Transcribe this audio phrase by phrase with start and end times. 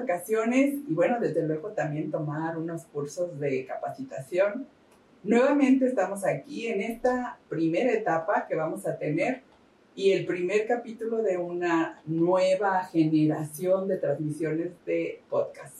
[0.00, 4.66] vacaciones y bueno, desde luego también tomar unos cursos de capacitación.
[5.22, 9.42] Nuevamente estamos aquí en esta primera etapa que vamos a tener
[9.94, 15.76] y el primer capítulo de una nueva generación de transmisiones de podcast.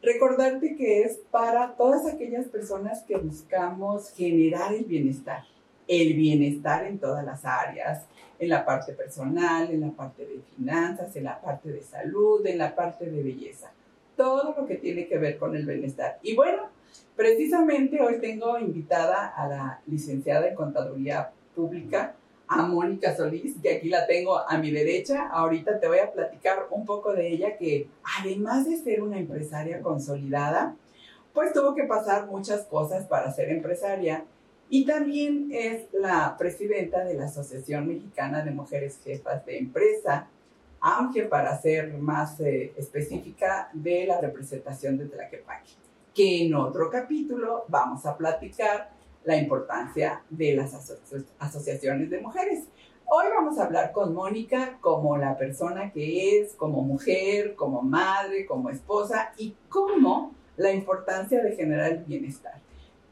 [0.00, 5.42] Recordarte que es para todas aquellas personas que buscamos generar el bienestar,
[5.88, 8.04] el bienestar en todas las áreas,
[8.38, 12.58] en la parte personal, en la parte de finanzas, en la parte de salud, en
[12.58, 13.72] la parte de belleza,
[14.16, 16.18] todo lo que tiene que ver con el bienestar.
[16.22, 16.68] Y bueno,
[17.16, 22.14] precisamente hoy tengo invitada a la licenciada en Contaduría Pública,
[22.46, 25.28] a Mónica Solís, que aquí la tengo a mi derecha.
[25.28, 27.88] Ahorita te voy a platicar un poco de ella, que
[28.20, 30.74] además de ser una empresaria consolidada,
[31.34, 34.24] pues tuvo que pasar muchas cosas para ser empresaria.
[34.70, 40.28] Y también es la presidenta de la Asociación Mexicana de Mujeres Jefas de Empresa,
[40.80, 45.70] aunque para ser más eh, específica de la representación de Tlaquepaque,
[46.14, 48.90] que en otro capítulo vamos a platicar
[49.24, 50.74] la importancia de las
[51.38, 52.64] asociaciones de mujeres.
[53.06, 58.44] Hoy vamos a hablar con Mónica como la persona que es, como mujer, como madre,
[58.44, 62.67] como esposa y cómo la importancia de generar el bienestar.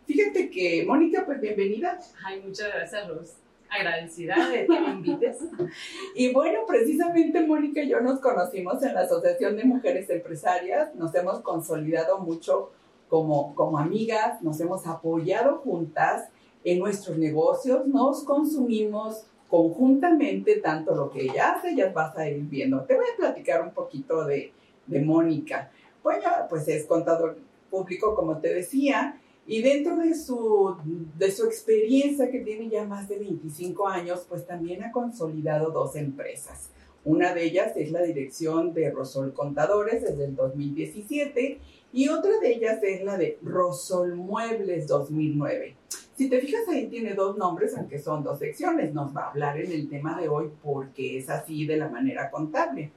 [0.07, 1.99] Fíjate que, Mónica, pues bienvenida.
[2.25, 3.33] Ay, muchas gracias, Luz.
[3.69, 5.39] Agradecida de que me invites.
[6.15, 11.13] y bueno, precisamente Mónica y yo nos conocimos en la Asociación de Mujeres Empresarias, nos
[11.17, 12.71] hemos consolidado mucho
[13.09, 16.29] como, como amigas, nos hemos apoyado juntas
[16.63, 22.43] en nuestros negocios, nos consumimos conjuntamente tanto lo que ella hace, ya vas a ir
[22.43, 22.83] viendo.
[22.85, 24.53] Te voy a platicar un poquito de,
[24.87, 25.71] de Mónica.
[26.05, 27.39] Bueno, pues es contador
[27.71, 30.77] público, como te decía, y dentro de su,
[31.17, 35.95] de su experiencia, que tiene ya más de 25 años, pues también ha consolidado dos
[35.95, 36.71] empresas.
[37.05, 41.61] Una de ellas es la dirección de Rosol Contadores desde el 2017
[41.93, 45.77] y otra de ellas es la de Rosol Muebles 2009.
[46.17, 48.93] Si te fijas ahí tiene dos nombres, aunque son dos secciones.
[48.93, 52.29] Nos va a hablar en el tema de hoy porque es así de la manera
[52.31, 52.91] contable.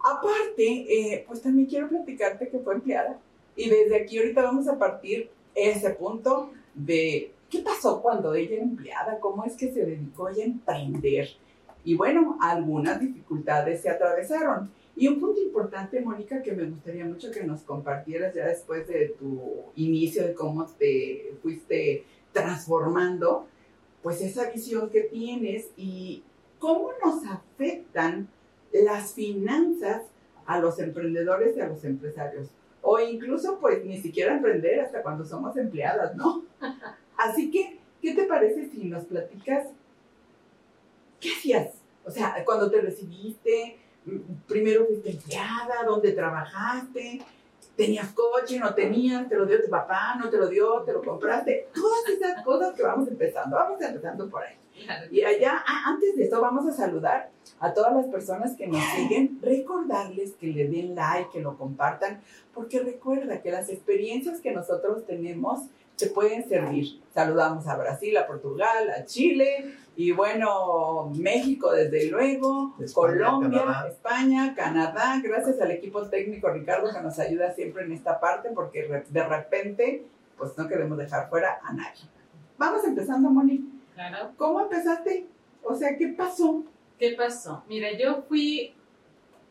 [0.00, 3.20] Aparte, eh, pues también quiero platicarte que fue empleada.
[3.54, 8.62] Y desde aquí ahorita vamos a partir ese punto de qué pasó cuando ella era
[8.62, 11.28] empleada, cómo es que se dedicó ella a emprender.
[11.84, 14.70] Y bueno, algunas dificultades se atravesaron.
[14.96, 19.14] Y un punto importante, Mónica, que me gustaría mucho que nos compartieras ya después de
[19.18, 19.40] tu
[19.76, 23.46] inicio, de cómo te fuiste transformando,
[24.02, 26.24] pues esa visión que tienes y
[26.58, 28.28] cómo nos afectan
[28.72, 30.02] las finanzas
[30.46, 32.48] a los emprendedores y a los empresarios.
[32.90, 36.44] O incluso, pues, ni siquiera emprender hasta cuando somos empleadas, ¿no?
[37.18, 39.66] Así que, ¿qué te parece si nos platicas
[41.20, 41.74] qué hacías?
[42.06, 43.76] O sea, cuando te recibiste,
[44.46, 47.20] primero fuiste empleada, dónde trabajaste,
[47.78, 51.00] tenías coche, no tenías, te lo dio tu papá, no te lo dio, te lo
[51.00, 54.56] compraste, todas esas cosas que vamos empezando, vamos empezando por ahí.
[55.12, 57.30] Y allá, ah, antes de esto, vamos a saludar
[57.60, 62.20] a todas las personas que nos siguen, recordarles que le den like, que lo compartan,
[62.52, 65.60] porque recuerda que las experiencias que nosotros tenemos
[65.96, 67.00] te pueden servir.
[67.14, 75.20] Saludamos a Brasil, a Portugal, a Chile y bueno, México desde luego, Colombia, España, Canadá,
[75.20, 80.04] gracias al equipo técnico Ricardo que nos ayuda siempre en esta parte porque de repente
[80.36, 82.02] pues no queremos dejar fuera a nadie.
[82.56, 83.68] Vamos empezando, Moni.
[83.94, 84.30] Claro.
[84.36, 85.26] ¿Cómo empezaste?
[85.64, 86.62] O sea, ¿qué pasó?
[86.96, 87.64] ¿Qué pasó?
[87.68, 88.72] Mira, yo fui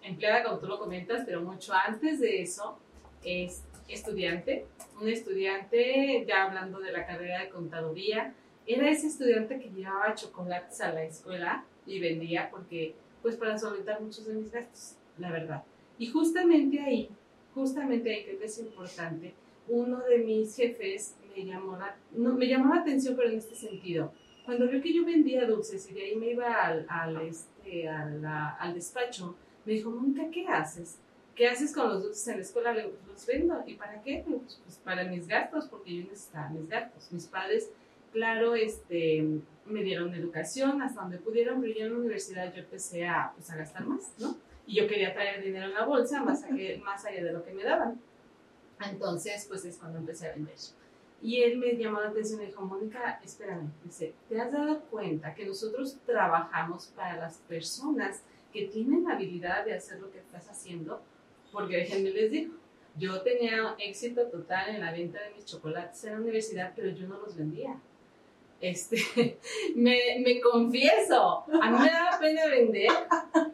[0.01, 2.79] empleada, como tú lo comentas, pero mucho antes de eso,
[3.21, 4.65] es estudiante,
[5.01, 8.33] un estudiante, ya hablando de la carrera de contaduría,
[8.67, 14.01] era ese estudiante que llevaba chocolates a la escuela y vendía porque, pues para solventar
[14.01, 15.63] muchos de mis gastos, la verdad.
[15.97, 17.09] Y justamente ahí,
[17.53, 19.33] justamente ahí creo que es importante,
[19.67, 23.55] uno de mis jefes me llamó la, no, me llamó la atención, pero en este
[23.55, 24.11] sentido.
[24.45, 28.23] Cuando vio que yo vendía dulces y de ahí me iba al, al, este, al,
[28.25, 29.35] al despacho,
[29.65, 30.99] me dijo, Mónica, ¿qué haces?
[31.37, 32.73] ¿qué haces con los dulces en la escuela?
[32.73, 33.63] Los vendo.
[33.65, 34.25] ¿Y para qué?
[34.27, 37.09] Pues, pues, para mis gastos, porque yo necesitaba mis gastos.
[37.11, 37.69] Mis padres,
[38.11, 39.25] claro, este,
[39.65, 43.49] me dieron educación hasta donde pudieron, pero yo en la universidad yo empecé a, pues,
[43.49, 44.37] a gastar más, ¿no?
[44.65, 46.43] Y yo quería traer dinero en la bolsa más,
[46.83, 47.99] más allá de lo que me daban.
[48.79, 50.55] Entonces, pues es cuando empecé a vender.
[51.21, 55.33] Y él me llamó la atención y dijo, Mónica, espérame, dice, ¿te has dado cuenta
[55.33, 58.21] que nosotros trabajamos para las personas
[58.53, 61.01] que tienen la habilidad de hacer lo que estás haciendo?
[61.51, 62.53] Porque déjenme les digo,
[62.97, 67.07] yo tenía éxito total en la venta de mis chocolates en la universidad, pero yo
[67.07, 67.79] no los vendía.
[68.59, 68.97] Este,
[69.75, 72.89] me, me, confieso, a mí me daba pena vender,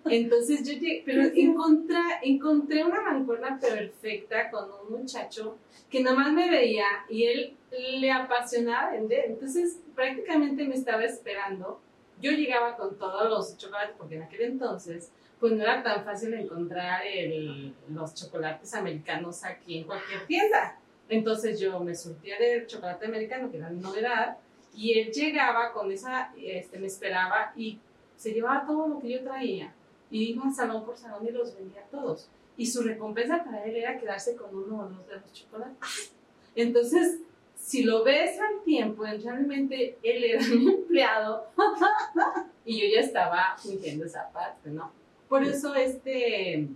[0.06, 5.58] entonces yo llegué, pero encontré, encontré una mancuerna perfecta con un muchacho
[5.90, 11.82] que nomás me veía y él le apasionaba vender, entonces prácticamente me estaba esperando.
[12.22, 16.34] Yo llegaba con todos los chocolates, porque en aquel entonces pues no era tan fácil
[16.36, 20.80] encontrar el, los chocolates americanos aquí en cualquier tienda.
[21.10, 24.38] Entonces yo me surtía de chocolate americano, que era novedad,
[24.76, 27.80] y él llegaba con esa, este, me esperaba y
[28.16, 29.74] se llevaba todo lo que yo traía.
[30.10, 32.30] Y iba salón por salón y los vendía todos.
[32.58, 36.14] Y su recompensa para él era quedarse con uno o dos de los chocolates.
[36.56, 37.20] Entonces,
[37.56, 41.48] si lo ves al tiempo, realmente él era mi empleado
[42.66, 44.92] y yo ya estaba fingiendo esa parte, ¿no?
[45.30, 46.68] Por eso este,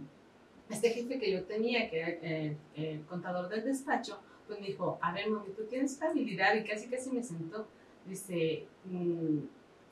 [0.70, 4.98] este jefe que yo tenía, que era eh, el contador del despacho, pues me dijo,
[5.02, 7.68] a ver, mami, tú tienes esta habilidad y casi casi me sentó
[8.07, 9.39] dice, mm,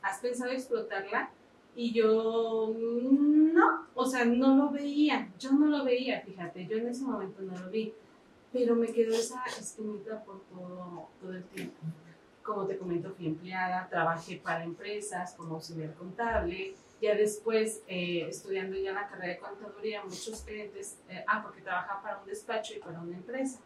[0.02, 1.30] ¿has pensado explotarla?
[1.76, 6.88] Y yo, no, o sea, no lo veía, yo no lo veía, fíjate, yo en
[6.88, 7.94] ese momento no lo vi,
[8.54, 11.78] pero me quedó esa espinita por todo, todo el tiempo.
[12.44, 18.78] Como te comento, fui empleada, trabajé para empresas como auxiliar contable, ya después eh, estudiando
[18.78, 22.80] ya la carrera de contaduría, muchos clientes, eh, ah, porque trabajaba para un despacho y
[22.80, 23.60] para una empresa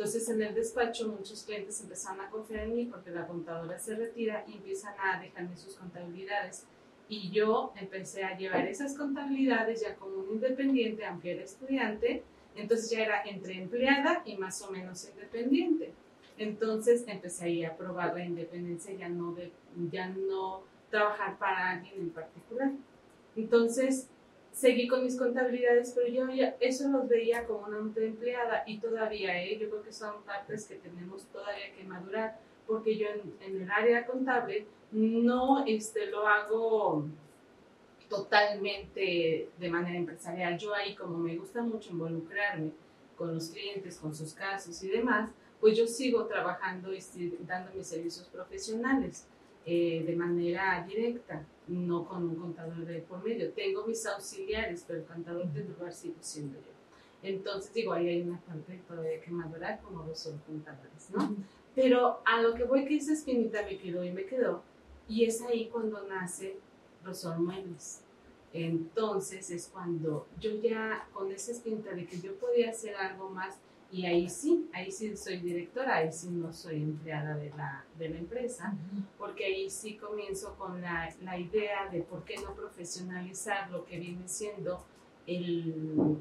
[0.00, 3.94] entonces en el despacho muchos clientes empezaron a confiar en mí porque la contadora se
[3.94, 6.64] retira y empiezan a dejarme sus contabilidades.
[7.06, 12.22] Y yo empecé a llevar esas contabilidades ya como un independiente, aunque era estudiante,
[12.56, 15.92] entonces ya era entre empleada y más o menos independiente.
[16.38, 19.52] Entonces empecé ahí a probar la independencia, ya no, de,
[19.92, 22.70] ya no trabajar para alguien en particular.
[23.36, 24.08] Entonces
[24.52, 29.42] seguí con mis contabilidades, pero yo ya eso los veía como una empleada y todavía,
[29.42, 29.58] ¿eh?
[29.58, 34.06] yo creo que son partes que tenemos todavía que madurar, porque yo en, el área
[34.06, 37.06] contable no este, lo hago
[38.08, 40.58] totalmente de manera empresarial.
[40.58, 42.72] Yo ahí, como me gusta mucho involucrarme
[43.16, 45.30] con los clientes, con sus casos y demás,
[45.60, 47.00] pues yo sigo trabajando y
[47.46, 49.26] dando mis servicios profesionales.
[49.66, 53.52] Eh, de manera directa, no con un contador de por medio.
[53.52, 56.72] Tengo mis auxiliares, pero el contador de lugar sigo siendo yo.
[57.22, 61.36] Entonces, digo, ahí hay una parte todavía que madurar como dos son contadores, ¿no?
[61.74, 64.62] Pero a lo que voy que esa espinita me quedó y me quedó,
[65.06, 66.56] y es ahí cuando nace
[67.04, 68.02] Rosol Muebles.
[68.52, 73.58] Entonces es cuando yo ya con esa espinita de que yo podía hacer algo más
[73.92, 78.08] y ahí sí, ahí sí soy directora, ahí sí no soy empleada de la, de
[78.08, 78.72] la empresa,
[79.18, 83.98] porque ahí sí comienzo con la, la, idea de por qué no profesionalizar lo que
[83.98, 84.84] viene siendo
[85.26, 86.18] el,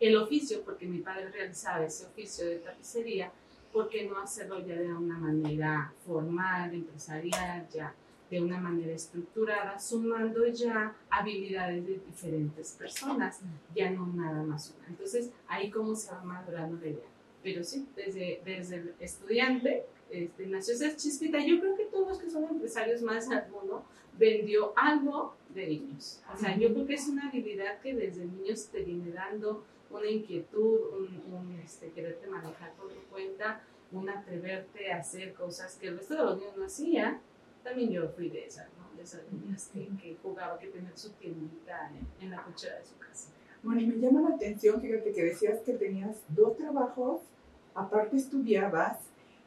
[0.00, 3.30] el oficio, porque mi padre realizaba ese oficio de tapicería,
[3.70, 7.94] ¿por qué no hacerlo ya de una manera formal, empresarial, ya
[8.30, 13.40] de una manera estructurada, sumando ya habilidades de diferentes personas,
[13.74, 14.88] ya no nada más una.
[14.88, 17.08] Entonces, ahí cómo se va madurando la idea.
[17.42, 21.38] Pero sí, desde, desde el estudiante este, nació esa chispita.
[21.44, 23.84] Yo creo que todos los que son empresarios, más alguno,
[24.18, 26.22] vendió algo de niños.
[26.32, 30.08] O sea, yo creo que es una habilidad que desde niños te viene dando una
[30.08, 30.80] inquietud,
[31.30, 33.62] un, este, quererte manejar por tu cuenta,
[33.92, 37.20] un atreverte a hacer cosas que el resto de los niños no hacían
[37.64, 38.96] también yo fui de esas, ¿no?
[38.96, 41.90] De esas niñas que, que jugaba, que tenía su tiendita
[42.20, 43.30] en, la cochera de su casa.
[43.62, 47.22] Bueno, y me llama la atención, fíjate que decías que tenías dos trabajos,
[47.74, 48.98] aparte estudiabas,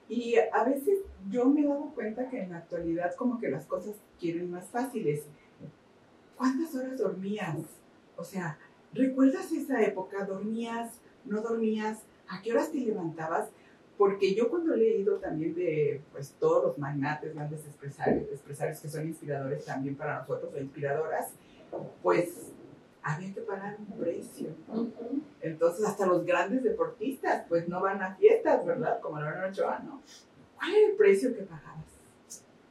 [0.09, 3.65] y a veces yo me he dado cuenta que en la actualidad como que las
[3.65, 5.23] cosas quieren más fáciles.
[6.35, 7.57] ¿Cuántas horas dormías?
[8.15, 8.57] O sea,
[8.93, 10.25] ¿recuerdas esa época?
[10.25, 11.01] ¿Dormías?
[11.25, 11.99] ¿No dormías?
[12.29, 13.49] ¿A qué horas te levantabas?
[13.97, 18.89] Porque yo cuando he leído también de pues, todos los magnates, grandes empresarios, empresarios que
[18.89, 21.31] son inspiradores también para nosotros, o inspiradoras,
[22.03, 22.51] pues
[23.01, 24.49] había que pagar un precio.
[25.41, 28.99] Entonces, hasta los grandes deportistas, pues no van a fiestas, ¿verdad?
[28.99, 30.01] Como la Ochoa, ¿no?
[30.55, 31.85] ¿Cuál era el precio que pagabas?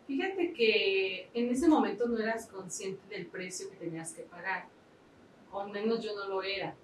[0.07, 4.67] Fíjate que en ese momento no eras consciente del precio que tenías que pagar,
[5.51, 6.75] o al menos yo no lo era,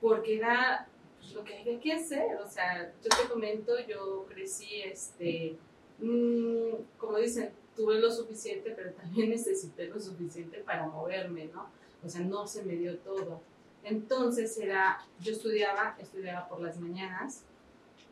[0.00, 0.86] porque era
[1.34, 2.36] lo que hay que hacer.
[2.36, 5.56] O sea, yo te comento, yo crecí, este,
[5.98, 11.70] mmm, como dicen, tuve lo suficiente, pero también necesité lo suficiente para moverme, ¿no?
[12.04, 13.40] O sea, no se me dio todo.
[13.84, 17.44] Entonces era, yo estudiaba, estudiaba por las mañanas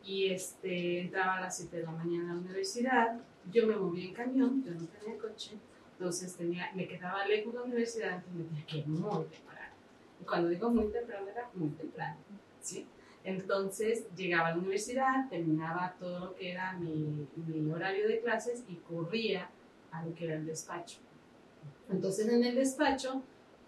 [0.03, 3.19] y este, entraba a las 7 de la mañana a la universidad,
[3.51, 5.57] yo me movía en camión, yo no tenía coche,
[5.91, 9.73] entonces tenía, me quedaba lejos de la universidad, entonces me tenía que ir muy temprano.
[10.21, 12.17] Y cuando digo muy temprano, era muy temprano,
[12.61, 12.87] ¿sí?
[13.29, 17.27] Entonces llegaba a la universidad, terminaba todo lo que era mi,
[17.71, 19.49] horario de clases y corría
[19.91, 20.97] a lo que era el despacho.
[21.89, 23.21] Entonces en el despacho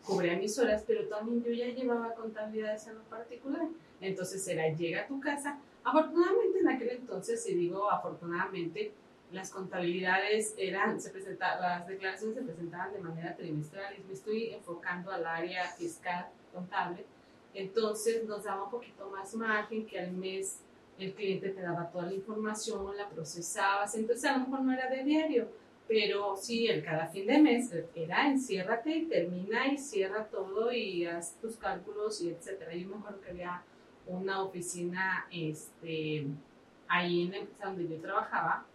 [0.03, 3.67] cubría mis horas, pero también yo ya llevaba contabilidades en lo particular.
[3.99, 5.59] Entonces era, llega a tu casa.
[5.83, 8.93] Afortunadamente en aquel entonces, si digo afortunadamente,
[9.31, 14.53] las contabilidades eran, se presentaban, las declaraciones se presentaban de manera trimestral y me estoy
[14.55, 17.05] enfocando al área fiscal contable.
[17.53, 20.59] Entonces nos daba un poquito más margen que al mes
[20.97, 24.87] el cliente te daba toda la información, la procesabas, entonces a lo mejor no era
[24.87, 25.47] de diario,
[25.87, 31.05] pero sí, el cada fin de mes era enciérrate y termina y cierra todo y
[31.05, 32.75] haz tus cálculos y etcétera.
[32.75, 33.63] Yo me acuerdo que había
[34.05, 36.27] una oficina este,
[36.87, 38.65] ahí en la empresa donde yo trabajaba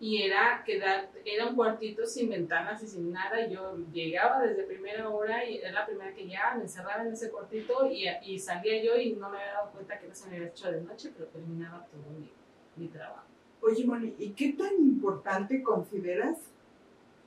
[0.00, 3.46] y era quedar, era un cuartito sin ventanas y sin nada.
[3.46, 7.30] Yo llegaba desde primera hora y era la primera que llegaba, me encerraba en ese
[7.30, 10.36] cuartito y, y salía yo y no me había dado cuenta que no se me
[10.36, 12.30] había hecho de noche, pero terminaba todo mi,
[12.76, 13.26] mi trabajo.
[13.60, 16.38] Oye, Moni, ¿y qué tan importante consideras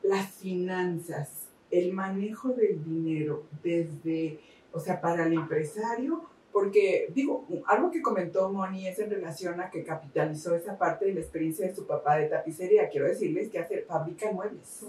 [0.02, 4.40] las finanzas, el manejo del dinero desde,
[4.72, 6.33] o sea, para el empresario?
[6.54, 11.16] Porque, digo, algo que comentó Moni es en relación a que capitalizó esa parte de
[11.16, 12.90] la experiencia de su papá de tapicería.
[12.90, 14.86] Quiero decirles que hace, fabrica muebles.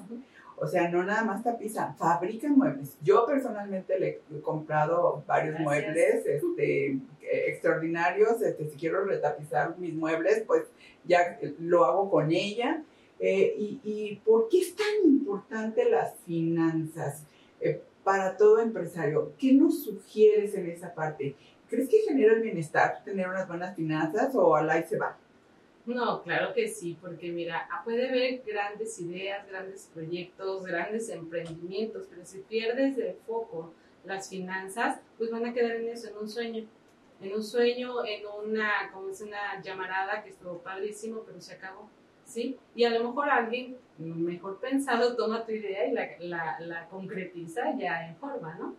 [0.57, 2.97] O sea, no nada más tapizan, fabrican muebles.
[3.03, 8.43] Yo personalmente le he comprado varios muebles este, extraordinarios.
[8.43, 10.65] Este, si quiero retapizar mis muebles, pues
[11.05, 12.83] ya lo hago con ella.
[13.21, 17.23] Eh, y, y, por qué es tan importante las finanzas
[17.61, 19.33] eh, para todo empresario?
[19.39, 21.35] ¿Qué nos sugieres en esa parte?
[21.75, 25.17] ¿Crees que genera el bienestar tener unas buenas finanzas o al ahí se va?
[25.87, 32.07] No, claro que sí, porque mira, ah, puede haber grandes ideas, grandes proyectos, grandes emprendimientos,
[32.09, 36.29] pero si pierdes de foco las finanzas, pues van a quedar en eso, en un
[36.29, 36.65] sueño.
[37.21, 41.89] En un sueño, en una, como es una llamarada que estuvo padrísimo, pero se acabó.
[42.25, 42.57] ¿Sí?
[42.75, 47.77] Y a lo mejor alguien mejor pensado toma tu idea y la, la, la concretiza
[47.77, 48.77] ya en forma, ¿no?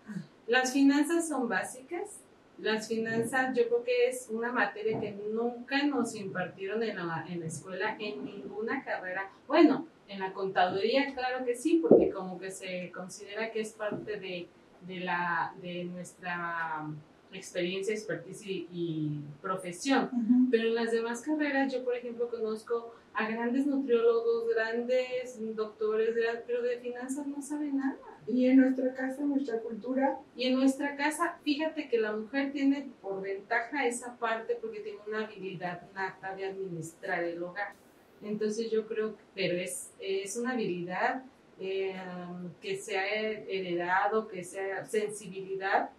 [0.48, 2.22] Las finanzas son básicas,
[2.60, 7.42] las finanzas yo creo que es una materia que nunca nos impartieron en la, en
[7.42, 9.30] la escuela, en ninguna carrera.
[9.48, 14.20] Bueno, en la contaduría claro que sí, porque como que se considera que es parte
[14.20, 14.48] de,
[14.88, 16.88] de, la, de nuestra
[17.34, 20.10] experiencia, expertise y, profesión.
[20.50, 26.16] Pero en las demás carreras, yo por ejemplo conozco a grandes nutriólogos, grandes doctores,
[26.48, 27.98] pero de finanzas no saben nada.
[28.27, 30.20] Y en nuestra casa, nuestra cultura.
[30.36, 35.00] Y en nuestra casa, fíjate que la mujer tiene por ventaja esa parte porque tiene
[35.08, 37.74] una habilidad nata de administrar el hogar.
[38.22, 41.24] Entonces yo creo que, pero es, es una habilidad
[41.60, 41.96] eh,
[42.62, 45.89] que se ha heredado, que sea sensibilidad,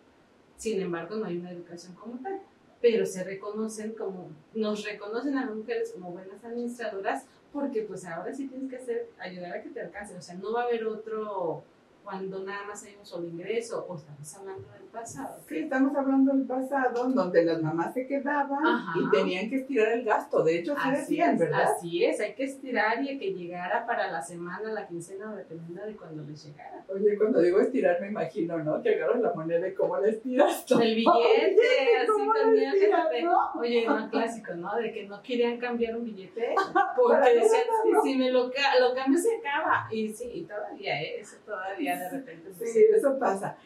[0.57, 2.41] sin embargo no hay una educación como tal,
[2.81, 8.35] pero se reconocen como, nos reconocen a las mujeres como buenas administradoras porque pues ahora
[8.35, 10.87] sí tienes que hacer, ayudar a que te alcance, o sea, no va a haber
[10.87, 11.65] otro
[12.07, 15.41] cuando nada más hay un solo ingreso o estamos hablando del pasado.
[15.49, 18.63] Sí, estamos hablando del pasado, donde las mamás se quedaban
[18.95, 20.45] y tenían que estirar el gasto.
[20.45, 21.73] De hecho, se decían, ¿verdad?
[21.77, 25.97] Así es, hay que estirar y que llegara para la semana, la quincena, dependiendo de
[25.97, 26.85] cuando les llegara.
[26.89, 28.81] Oye, cuando digo estirar, me imagino, ¿no?
[28.81, 30.65] Que agarras la moneda y cómo la estiras.
[30.71, 33.27] El billete, así también, fíjate.
[33.59, 34.77] Oye, no clásico, ¿no?
[34.77, 36.55] De que no querían cambiar un billete
[36.97, 39.89] porque decían, si, si me lo, lo cambio se acaba.
[39.91, 41.21] Y sí, y todavía, ¿eh?
[41.21, 42.53] eso todavía de repente.
[42.65, 43.57] Sí, eso pasa.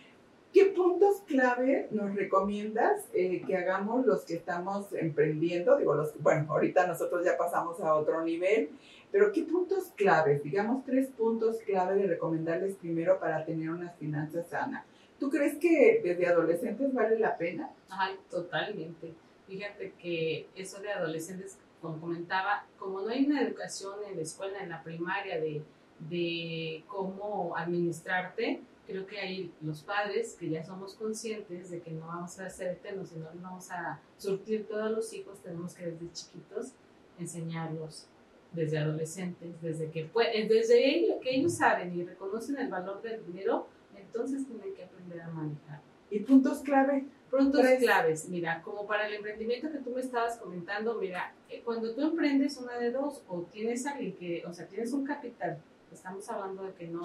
[0.53, 5.77] ¿Qué puntos clave nos recomiendas eh, que hagamos los que estamos emprendiendo?
[5.77, 8.71] Digo, los, bueno, ahorita nosotros ya pasamos a otro nivel,
[9.13, 10.43] pero ¿qué puntos claves?
[10.43, 14.85] Digamos tres puntos clave de recomendarles primero para tener unas finanzas sanas.
[15.21, 17.71] ¿Tú crees que desde adolescentes vale la pena?
[17.89, 19.13] Ay, totalmente.
[19.47, 24.63] Fíjate que eso de adolescentes, como comentaba, como no hay una educación en la escuela,
[24.63, 25.63] en la primaria, de
[26.09, 32.07] de cómo administrarte, creo que ahí los padres, que ya somos conscientes de que no
[32.07, 36.13] vamos a ser eternos, sino no vamos a surtir todos los hijos, tenemos que desde
[36.13, 36.73] chiquitos
[37.19, 38.07] enseñarlos,
[38.53, 40.11] desde adolescentes, desde que,
[40.49, 45.21] desde ellos, que ellos saben y reconocen el valor del dinero, entonces tienen que aprender
[45.21, 45.81] a manejar.
[46.11, 47.05] ¿Y puntos clave?
[47.31, 51.95] Puntos claves, mira, como para el emprendimiento que tú me estabas comentando, mira, eh, cuando
[51.95, 55.59] tú emprendes una de dos o tienes alguien que, o sea, tienes un capital
[55.93, 57.03] estamos hablando de que no,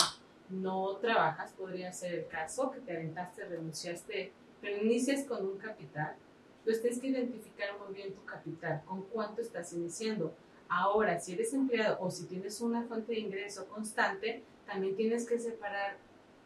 [0.50, 6.16] no trabajas, podría ser el caso, que te aventaste, renunciaste, pero inicias con un capital,
[6.64, 10.34] pues tienes que identificar muy bien tu capital, con cuánto estás iniciando.
[10.68, 15.38] Ahora, si eres empleado o si tienes una fuente de ingreso constante, también tienes que
[15.38, 15.98] separar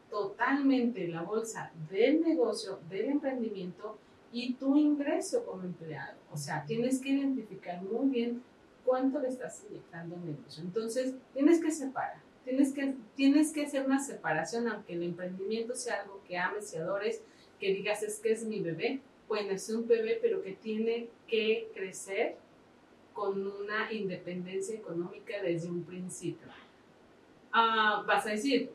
[0.10, 3.98] totalmente la bolsa del negocio, del emprendimiento
[4.32, 6.18] y tu ingreso como empleado.
[6.32, 8.44] O sea, tienes que identificar muy bien
[8.86, 10.64] cuánto le estás inyectando en negocio.
[10.64, 12.29] Entonces, tienes que separar.
[12.50, 16.78] Tienes que, tienes que hacer una separación, aunque el emprendimiento sea algo que ames y
[16.78, 17.22] adores,
[17.60, 19.02] que digas es que es mi bebé.
[19.28, 22.38] Bueno, es un bebé, pero que tiene que crecer
[23.14, 26.48] con una independencia económica desde un principio.
[27.52, 28.72] Ah, vas a decir,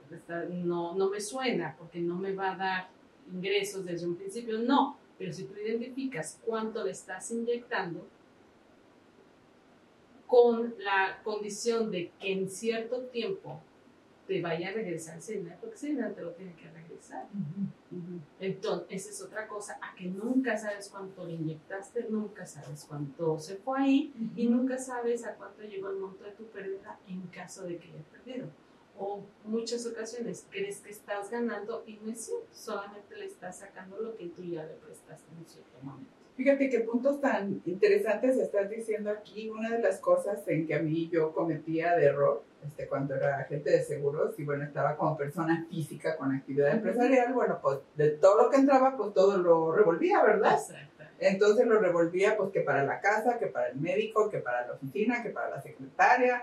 [0.51, 2.89] no, no me suena porque no me va a dar
[3.33, 4.59] ingresos desde un principio.
[4.59, 8.07] No, pero si tú identificas cuánto le estás inyectando,
[10.35, 13.61] con la condición de que en cierto tiempo
[14.27, 17.29] te vaya a regresar dinero, porque dinero te lo tiene que regresar.
[18.41, 23.39] Entonces, esa es otra cosa, a que nunca sabes cuánto le inyectaste, nunca sabes cuánto
[23.39, 27.23] se fue ahí y nunca sabes a cuánto llegó el monto de tu pérdida en
[27.29, 28.49] caso de que haya perdido.
[28.99, 34.01] O muchas ocasiones crees que estás ganando y no es cierto, solamente le estás sacando
[34.01, 36.24] lo que tú ya le prestaste en cierto momento.
[36.37, 39.49] Fíjate qué puntos tan interesantes estás diciendo aquí.
[39.49, 43.39] Una de las cosas en que a mí yo cometía de error este, cuando era
[43.39, 48.11] agente de seguros y bueno, estaba como persona física con actividad empresarial, bueno, pues de
[48.11, 50.55] todo lo que entraba, pues todo lo revolvía, ¿verdad?
[50.55, 51.05] Exacto.
[51.21, 54.73] Entonces lo revolvía pues que para la casa, que para el médico, que para la
[54.73, 56.43] oficina, que para la secretaria,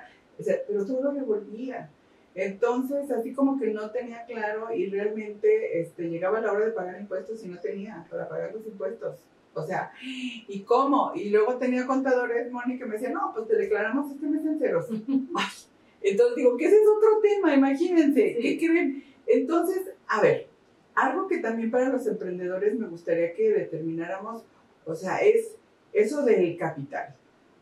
[0.67, 1.89] pero todo lo revolvía.
[2.33, 6.97] Entonces, así como que no tenía claro y realmente este, llegaba la hora de pagar
[6.97, 9.17] impuestos y no tenía para pagar los impuestos.
[9.53, 11.11] O sea, ¿y cómo?
[11.13, 14.59] Y luego tenía contadores, Moni, que me decían, no, pues te declaramos este mes en
[14.59, 14.87] ceros.
[16.01, 19.03] Entonces digo, que ese es otro tema, imagínense, ¿qué creen?
[19.27, 20.47] Entonces, a ver,
[20.95, 24.43] algo que también para los emprendedores me gustaría que determináramos,
[24.85, 25.55] o sea, es
[25.93, 27.13] eso del capital.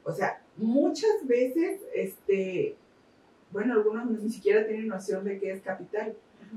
[0.03, 2.75] O sea, muchas veces, este,
[3.51, 6.15] bueno, algunos ni siquiera tienen noción de qué es capital,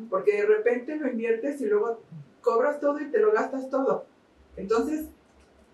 [0.08, 2.00] porque de repente lo inviertes y luego
[2.40, 4.06] cobras todo y te lo gastas todo.
[4.56, 5.06] Entonces,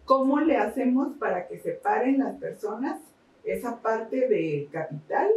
[0.08, 2.98] ¿Cómo le hacemos para que separen las personas
[3.44, 5.28] esa parte de capital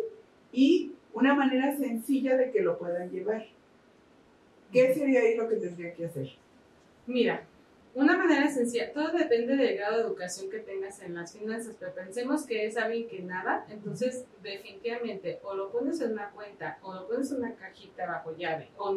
[0.54, 3.46] y una manera sencilla de que lo puedan llevar?
[4.72, 6.30] ¿Qué sería ahí lo que tendría que hacer?
[7.06, 7.44] Mira,
[7.96, 11.94] una manera sencilla, todo depende del grado de educación que tengas en las finanzas, pero
[11.94, 16.94] pensemos que es alguien que nada, entonces definitivamente o lo pones en una cuenta o
[16.94, 18.96] lo pones en una cajita bajo llave o,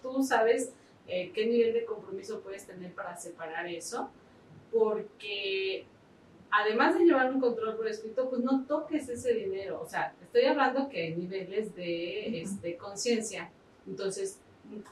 [0.00, 0.72] tú sabes
[1.06, 4.10] eh, qué nivel de compromiso puedes tener para separar eso
[4.74, 5.86] porque
[6.50, 9.80] además de llevar un control por escrito, pues no toques ese dinero.
[9.80, 13.50] O sea, estoy hablando que hay niveles de este, conciencia.
[13.86, 14.40] Entonces,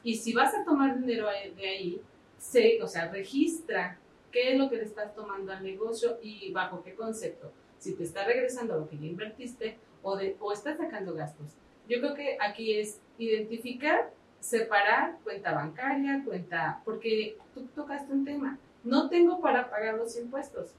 [0.04, 2.00] y si vas a tomar dinero de ahí,
[2.38, 3.98] sé, o sea, registra
[4.30, 7.52] qué es lo que le estás tomando al negocio y bajo qué concepto.
[7.78, 11.48] Si te está regresando lo que ya invertiste o, de, o estás sacando gastos.
[11.88, 18.58] Yo creo que aquí es identificar, separar cuenta bancaria, cuenta, porque tú tocaste un tema
[18.84, 20.72] no tengo para pagar los impuestos.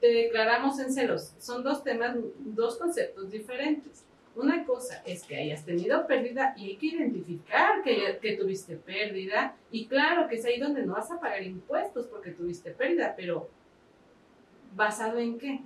[0.00, 1.34] Te declaramos en ceros.
[1.38, 4.04] Son dos temas, dos conceptos diferentes.
[4.34, 9.56] Una cosa es que hayas tenido pérdida y hay que identificar que, que, tuviste pérdida.
[9.70, 13.48] Y claro que es ahí donde no vas a pagar impuestos porque tuviste pérdida, pero
[14.74, 15.60] ¿basado en qué?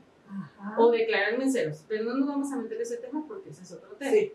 [0.79, 1.85] O declararme en ceros.
[1.87, 4.11] Pero no nos vamos a meter ese tema porque ese es otro tema.
[4.11, 4.33] Sí.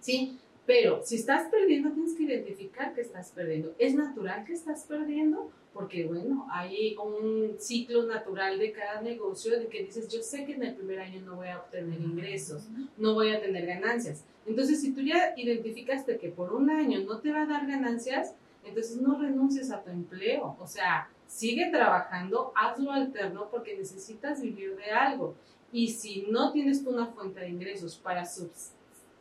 [0.00, 0.38] Sí,
[0.70, 3.74] pero si estás perdiendo, tienes que identificar que estás perdiendo.
[3.76, 5.50] ¿Es natural que estás perdiendo?
[5.72, 10.54] porque bueno, hay un ciclo natural de cada negocio de que dices, yo sé que
[10.54, 14.24] en el primer año no voy a obtener ingresos, no voy a tener ganancias.
[14.46, 18.34] Entonces, si tú ya identificaste que por un año no te va a dar ganancias,
[18.64, 24.76] entonces no renuncies a tu empleo, o sea, sigue trabajando, hazlo alterno porque necesitas vivir
[24.76, 25.36] de algo.
[25.72, 28.26] Y si no tienes tú una fuente de ingresos para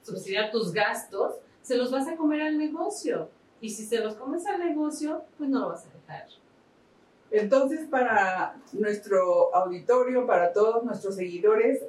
[0.02, 3.30] subsidiar tus gastos, se los vas a comer al negocio.
[3.62, 6.28] Y si se los comes al negocio, pues no lo vas a dejar.
[7.32, 11.84] Entonces, para nuestro auditorio, para todos nuestros seguidores,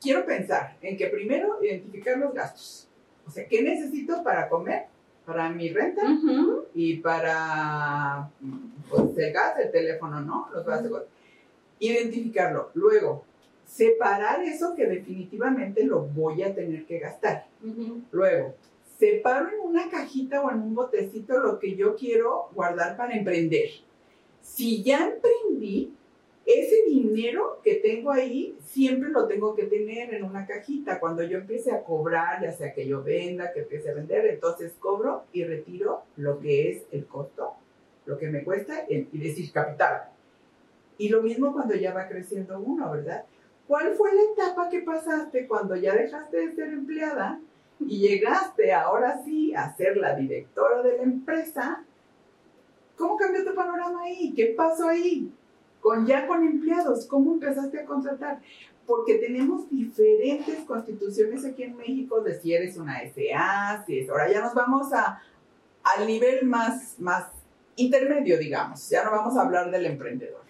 [0.00, 2.88] quiero pensar en que primero identificar los gastos.
[3.26, 4.86] O sea, ¿qué necesito para comer?
[5.26, 6.02] Para mi renta
[6.72, 8.30] y para
[8.88, 10.48] pues, el gas, el teléfono, ¿no?
[10.54, 11.02] Los gastos.
[11.80, 12.70] Identificarlo.
[12.74, 13.24] Luego,
[13.68, 17.46] separar eso que definitivamente lo voy a tener que gastar.
[18.10, 18.54] Luego,
[18.98, 23.68] separo en una cajita o en un botecito lo que yo quiero guardar para emprender.
[24.40, 25.92] Si ya emprendí,
[26.46, 30.98] ese dinero que tengo ahí siempre lo tengo que tener en una cajita.
[30.98, 34.72] Cuando yo empiece a cobrar, ya sea que yo venda, que empiece a vender, entonces
[34.80, 37.52] cobro y retiro lo que es el costo,
[38.06, 40.04] lo que me cuesta, y decir capital.
[40.96, 43.24] Y lo mismo cuando ya va creciendo uno, ¿verdad?
[43.68, 47.38] ¿Cuál fue la etapa que pasaste cuando ya dejaste de ser empleada
[47.78, 51.84] y llegaste ahora sí a ser la directora de la empresa,
[52.98, 54.32] ¿Cómo cambió tu panorama ahí?
[54.34, 55.32] ¿Qué pasó ahí?
[55.80, 58.40] Con ya con empleados, ¿cómo empezaste a contratar?
[58.84, 64.10] Porque tenemos diferentes constituciones aquí en México de si eres una SA, si es.
[64.10, 65.22] Ahora ya nos vamos a,
[65.84, 67.28] al nivel más, más
[67.76, 68.88] intermedio, digamos.
[68.90, 70.42] Ya no vamos a hablar del emprendedor.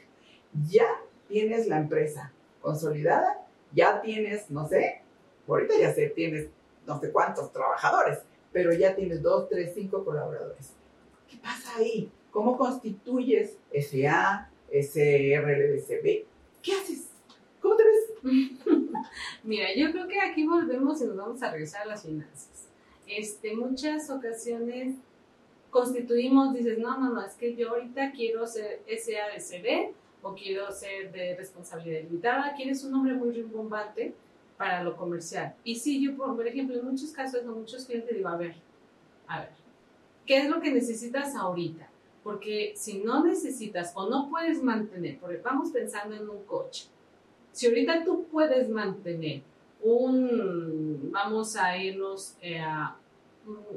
[0.71, 0.87] Ya
[1.29, 2.33] tienes la empresa
[2.69, 5.01] consolidada, ya tienes, no sé,
[5.47, 6.51] ahorita ya sé, tienes
[6.87, 8.19] no sé cuántos trabajadores,
[8.53, 10.75] pero ya tienes dos, tres, cinco colaboradores.
[11.27, 12.11] ¿Qué pasa ahí?
[12.31, 16.27] ¿Cómo constituyes SA, SRLDCB?
[16.63, 17.09] ¿Qué haces?
[17.63, 18.23] ¿Cómo te ves?
[19.45, 22.69] Mira, yo creo que aquí volvemos y nos vamos a regresar a las finanzas.
[23.07, 24.97] Este, muchas ocasiones
[25.71, 31.13] constituimos, dices, no, no, no, es que yo ahorita quiero ser SADCB o quiero ser
[31.13, 34.15] de responsabilidad limitada, quieres un nombre muy rimbombante
[34.57, 35.55] para lo comercial.
[35.65, 38.57] Y sí, yo, por ejemplo, en muchos casos, en muchos clientes digo, a ver,
[39.27, 39.51] a ver,
[40.27, 41.89] ¿qué es lo que necesitas ahorita?
[42.25, 46.87] Porque si no necesitas o no puedes mantener, porque vamos pensando en un coche,
[47.53, 49.43] si ahorita tú puedes mantener
[49.83, 52.97] un, vamos a irnos eh, a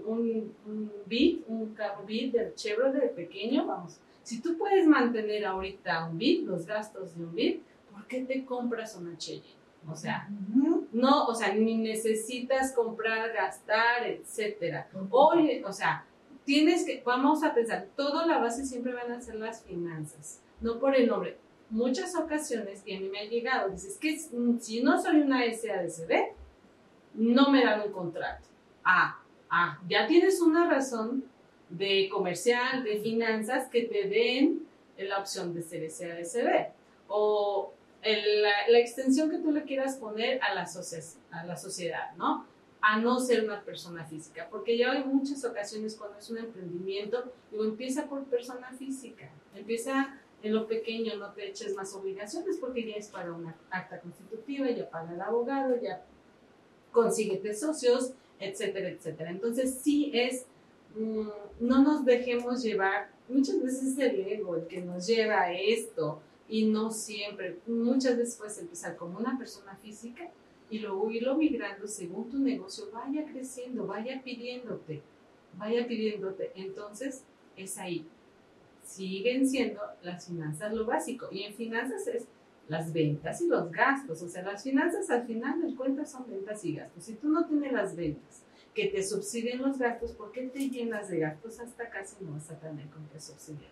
[0.06, 3.98] un, un, Beat, un carro Beat del Chevrolet pequeño, vamos,
[4.32, 7.58] si tú puedes mantener ahorita un Beat, los gastos de un Beat,
[7.92, 9.60] ¿por qué te compras una Cheyenne?
[9.92, 10.30] O sea,
[10.94, 14.88] no, o sea, ni necesitas comprar, gastar, etcétera.
[15.10, 16.06] Oye, o sea,
[16.46, 20.80] tienes que, vamos a pensar, toda la base siempre van a ser las finanzas, no
[20.80, 21.38] por el nombre.
[21.70, 26.36] Muchas ocasiones, y a mí me ha llegado, dices que si no soy una SADCB,
[27.16, 28.48] no me dan un contrato.
[28.86, 31.26] Ah, ah, ya tienes una razón
[31.72, 36.70] de comercial, de finanzas, que te den la opción de ser SADCB.
[37.08, 40.68] O la, extensión que tú le quieras poner a la,
[41.46, 42.46] la sociedad, ¿no?
[42.82, 47.32] A no ser una persona física, porque ya hay muchas ocasiones cuando es un emprendimiento,
[47.52, 52.88] digo, empieza por persona física, empieza en lo pequeño, no te eches más obligaciones porque
[52.88, 56.04] ya es para una acta constitutiva, ya paga el abogado, ya
[56.92, 59.30] consíguete socios, etcétera, etcétera.
[59.30, 60.46] Entonces sí es,
[60.96, 66.22] no nos dejemos llevar, muchas veces es el ego el que nos lleva a esto,
[66.52, 70.30] y no siempre, muchas veces puedes empezar como una persona física
[70.70, 75.02] y luego irlo migrando según tu negocio vaya creciendo, vaya pidiéndote,
[75.58, 76.52] vaya pidiéndote.
[76.56, 77.24] Entonces
[77.56, 78.06] es ahí.
[78.84, 82.26] Siguen siendo las finanzas lo básico y en finanzas es
[82.68, 84.22] las ventas y los gastos.
[84.22, 87.06] O sea, las finanzas al final del cuenta son ventas y gastos.
[87.06, 91.10] Si tú no tienes las ventas que te subsidien los gastos, ¿por qué te llenas
[91.10, 93.72] de gastos hasta casi no vas a tener con qué subsidiar?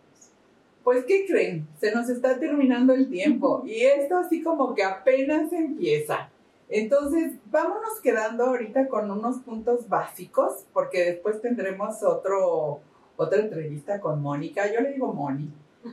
[0.83, 1.67] Pues, ¿qué creen?
[1.79, 6.29] Se nos está terminando el tiempo y esto así como que apenas empieza.
[6.69, 12.79] Entonces, vámonos quedando ahorita con unos puntos básicos, porque después tendremos otro,
[13.17, 14.71] otra entrevista con Mónica.
[14.71, 15.51] Yo le digo Moni.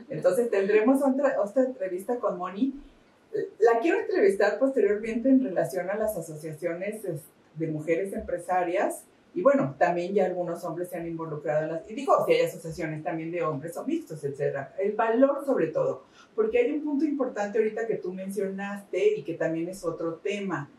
[0.09, 2.73] Entonces, tendremos otra, otra entrevista con Moni.
[3.59, 7.01] La quiero entrevistar posteriormente en relación a las asociaciones
[7.57, 9.03] de mujeres empresarias
[9.37, 12.41] y bueno, también ya algunos hombres se han involucrado en las, y digo, si hay
[12.41, 14.73] asociaciones también de hombres o mixtos, etcétera.
[14.79, 19.35] El valor sobre todo, porque hay un punto importante ahorita que tú mencionaste y que
[19.35, 20.71] también es otro tema,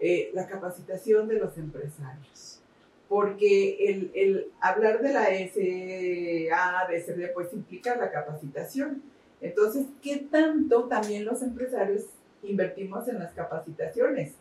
[0.00, 2.60] eh, la capacitación de los empresarios.
[3.08, 9.02] Porque el, el hablar de la SA, de SD, pues implica la capacitación.
[9.40, 12.02] Entonces, ¿qué tanto también los empresarios
[12.42, 14.34] invertimos en las capacitaciones?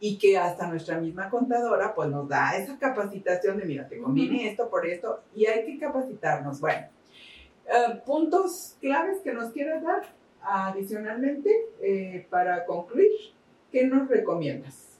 [0.00, 4.48] Y que hasta nuestra misma contadora pues nos da esa capacitación de, mira, te conviene
[4.48, 6.60] esto por esto y hay que capacitarnos.
[6.60, 6.86] Bueno,
[7.66, 10.02] eh, puntos claves que nos quieras dar
[10.42, 13.10] adicionalmente eh, para concluir,
[13.72, 14.98] ¿qué nos recomiendas?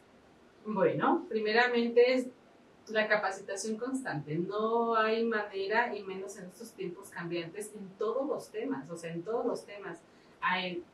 [0.67, 2.27] Bueno, primeramente es
[2.91, 4.37] la capacitación constante.
[4.37, 9.13] No hay manera, y menos en estos tiempos cambiantes, en todos los temas, o sea,
[9.13, 9.99] en todos los temas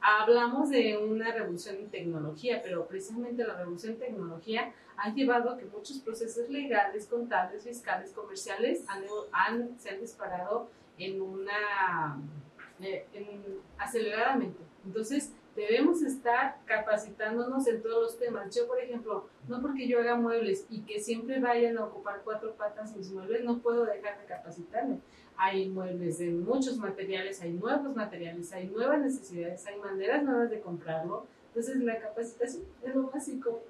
[0.00, 5.58] hablamos de una revolución en tecnología, pero precisamente la revolución en tecnología ha llevado a
[5.58, 12.18] que muchos procesos legales, contables, fiscales, comerciales han, se han disparado en una
[12.80, 13.06] eh,
[13.78, 14.60] aceleradamente.
[14.84, 18.54] Entonces, debemos estar capacitándonos en todos los temas.
[18.54, 22.54] Yo, por ejemplo, no porque yo haga muebles y que siempre vayan a ocupar cuatro
[22.54, 24.98] patas mis muebles, no puedo dejar de capacitarme
[25.36, 30.60] hay muebles de muchos materiales, hay nuevos materiales, hay nuevas necesidades, hay maneras nuevas de
[30.60, 31.26] comprarlo.
[31.48, 33.62] Entonces la capacitación es lo básico.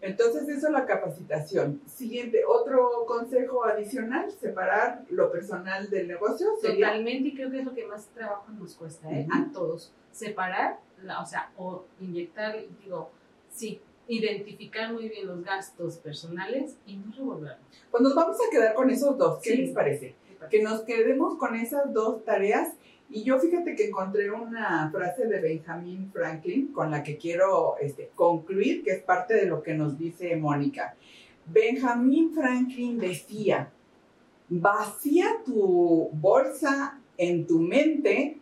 [0.00, 1.80] Entonces eso es la capacitación.
[1.86, 6.46] Siguiente, otro consejo adicional, separar lo personal del negocio.
[6.62, 9.26] Totalmente, y creo que es lo que más trabajo nos cuesta, ¿eh?
[9.32, 9.92] a todos.
[10.12, 10.78] Separar,
[11.20, 13.10] o sea, o inyectar, digo,
[13.50, 17.66] sí, identificar muy bien los gastos personales y no revolverlos.
[17.90, 20.14] Pues nos vamos a quedar con esos dos, ¿qué les parece?
[20.50, 22.74] Que nos quedemos con esas dos tareas.
[23.10, 28.10] Y yo fíjate que encontré una frase de Benjamin Franklin con la que quiero este,
[28.14, 30.94] concluir, que es parte de lo que nos dice Mónica.
[31.46, 33.70] Benjamin Franklin decía,
[34.48, 38.38] vacía tu bolsa en tu mente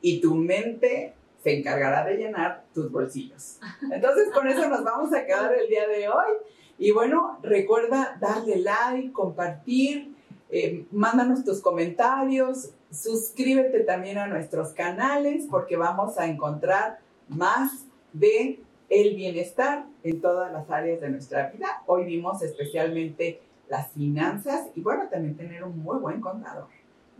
[0.00, 3.58] y tu mente se encargará de llenar tus bolsillos.
[3.92, 6.36] Entonces, con eso nos vamos a quedar el día de hoy.
[6.78, 10.14] Y bueno, recuerda darle like, compartir,
[10.50, 18.60] eh, mándanos tus comentarios, suscríbete también a nuestros canales porque vamos a encontrar más de
[18.88, 21.82] el bienestar en todas las áreas de nuestra vida.
[21.86, 26.68] Hoy vimos especialmente las finanzas y bueno, también tener un muy buen contador.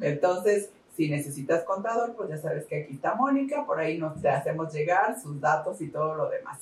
[0.01, 4.31] Entonces, si necesitas contador, pues ya sabes que aquí está Mónica, por ahí nos te
[4.31, 6.59] hacemos llegar sus datos y todo lo demás.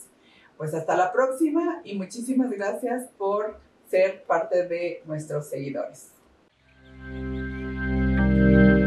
[0.57, 6.16] Pues hasta la próxima y muchísimas gracias por ser parte de nuestros seguidores.
[7.09, 8.87] Música